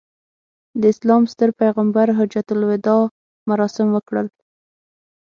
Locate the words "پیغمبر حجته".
1.61-2.51